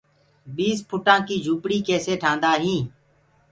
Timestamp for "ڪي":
1.27-1.35